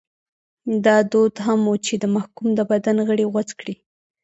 [0.85, 3.75] دا دود هم و چې د محکوم د بدن غړي غوڅ کړي.